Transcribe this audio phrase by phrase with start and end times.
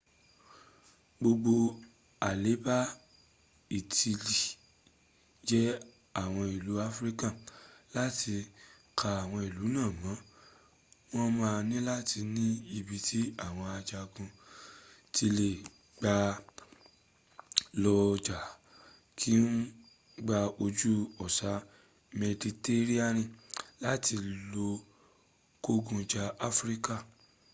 [1.19, 1.55] gbogbo
[2.29, 2.77] aleba
[3.79, 4.39] itili
[5.47, 5.61] je
[6.23, 7.27] awon ilu afirika
[7.95, 8.35] lati
[8.99, 10.13] ka awon ilu naa mo
[11.13, 12.45] won maa nilati ni
[12.77, 14.29] ibi ti awon ajagun
[15.15, 15.49] ti le
[15.99, 16.15] gba
[17.83, 17.95] lo
[18.25, 18.39] ja
[19.17, 19.67] ki eon lr
[20.25, 20.93] gba oju
[21.25, 21.51] osa
[22.19, 23.23] meditereniani
[23.83, 24.15] lati
[24.53, 24.67] lo
[25.63, 26.95] kogun ja afirika